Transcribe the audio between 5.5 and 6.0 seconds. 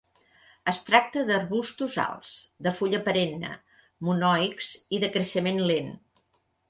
lent.